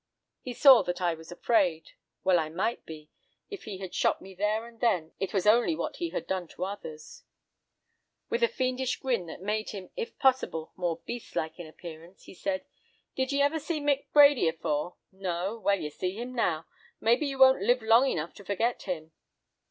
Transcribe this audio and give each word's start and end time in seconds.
He 0.41 0.53
saw 0.53 0.81
that 0.81 0.99
I 0.99 1.13
was 1.13 1.31
afraid; 1.31 1.91
well 2.23 2.39
I 2.39 2.49
might 2.49 2.87
be—if 2.87 3.65
he 3.65 3.77
had 3.77 3.93
shot 3.93 4.19
me 4.19 4.33
there 4.33 4.65
and 4.65 4.79
then, 4.79 5.11
it 5.19 5.31
was 5.31 5.45
only 5.45 5.75
what 5.75 5.97
he 5.97 6.09
had 6.09 6.25
done 6.25 6.47
to 6.47 6.65
others. 6.65 7.21
With 8.27 8.41
a 8.41 8.47
fiendish 8.47 8.99
grin 8.99 9.27
that 9.27 9.43
made 9.43 9.69
him, 9.69 9.91
if 9.95 10.17
possible, 10.17 10.71
more 10.75 11.01
beast 11.05 11.35
like 11.35 11.59
in 11.59 11.67
appearance, 11.67 12.23
he 12.23 12.33
said: 12.33 12.65
"Did 13.15 13.31
ye 13.31 13.43
ever 13.43 13.59
see 13.59 13.79
Mick 13.79 14.05
Brady 14.11 14.47
afore? 14.47 14.95
No! 15.11 15.59
Well, 15.59 15.79
ye 15.79 15.91
see 15.91 16.17
him 16.19 16.33
now. 16.33 16.65
Maybe 16.99 17.27
ye 17.27 17.35
won't 17.35 17.61
live 17.61 17.83
long 17.83 18.07
enough 18.09 18.33
to 18.37 18.43
forget 18.43 18.81
him!" 18.81 19.11